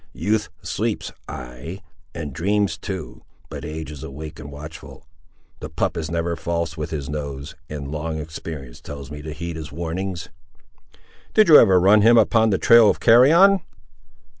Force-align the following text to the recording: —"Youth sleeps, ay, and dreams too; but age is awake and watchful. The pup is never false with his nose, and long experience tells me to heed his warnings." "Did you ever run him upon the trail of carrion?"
—"Youth 0.13 0.49
sleeps, 0.63 1.11
ay, 1.27 1.79
and 2.15 2.33
dreams 2.33 2.75
too; 2.75 3.21
but 3.49 3.63
age 3.63 3.91
is 3.91 4.01
awake 4.03 4.39
and 4.39 4.51
watchful. 4.51 5.05
The 5.59 5.69
pup 5.69 5.95
is 5.95 6.09
never 6.09 6.35
false 6.35 6.75
with 6.75 6.89
his 6.89 7.07
nose, 7.07 7.53
and 7.69 7.91
long 7.91 8.17
experience 8.17 8.81
tells 8.81 9.11
me 9.11 9.21
to 9.21 9.31
heed 9.31 9.57
his 9.57 9.71
warnings." 9.71 10.29
"Did 11.35 11.49
you 11.49 11.59
ever 11.59 11.79
run 11.79 12.01
him 12.01 12.17
upon 12.17 12.49
the 12.49 12.57
trail 12.57 12.89
of 12.89 12.99
carrion?" 12.99 13.59